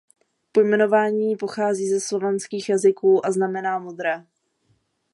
Pojmenování 0.51 1.35
pochází 1.35 1.89
ze 1.89 1.99
slovanských 1.99 2.69
jazyků 2.69 3.25
a 3.25 3.31
znamená 3.31 3.79
modré. 3.79 4.25